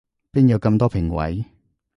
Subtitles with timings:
[0.33, 1.45] 邊有咁多評委